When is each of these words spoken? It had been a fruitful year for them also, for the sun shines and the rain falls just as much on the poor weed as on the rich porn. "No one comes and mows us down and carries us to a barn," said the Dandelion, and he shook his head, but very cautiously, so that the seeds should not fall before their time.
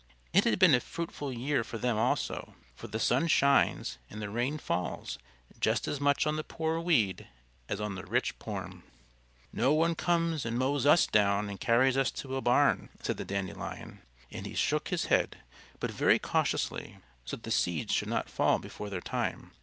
It 0.33 0.45
had 0.45 0.57
been 0.57 0.73
a 0.73 0.79
fruitful 0.79 1.31
year 1.31 1.63
for 1.63 1.77
them 1.77 1.95
also, 1.95 2.55
for 2.75 2.87
the 2.87 2.97
sun 2.97 3.27
shines 3.27 3.99
and 4.09 4.19
the 4.19 4.31
rain 4.31 4.57
falls 4.57 5.19
just 5.59 5.87
as 5.87 5.99
much 6.01 6.25
on 6.25 6.37
the 6.37 6.43
poor 6.43 6.79
weed 6.79 7.27
as 7.69 7.79
on 7.79 7.93
the 7.93 8.03
rich 8.03 8.39
porn. 8.39 8.81
"No 9.53 9.73
one 9.73 9.93
comes 9.93 10.43
and 10.43 10.57
mows 10.57 10.87
us 10.87 11.05
down 11.05 11.51
and 11.51 11.59
carries 11.59 11.97
us 11.97 12.09
to 12.17 12.35
a 12.35 12.41
barn," 12.41 12.89
said 12.99 13.17
the 13.17 13.25
Dandelion, 13.25 14.01
and 14.31 14.47
he 14.47 14.55
shook 14.55 14.87
his 14.87 15.05
head, 15.05 15.37
but 15.79 15.91
very 15.91 16.17
cautiously, 16.17 16.97
so 17.23 17.35
that 17.37 17.43
the 17.43 17.51
seeds 17.51 17.93
should 17.93 18.09
not 18.09 18.27
fall 18.27 18.57
before 18.57 18.89
their 18.89 19.01
time. 19.01 19.51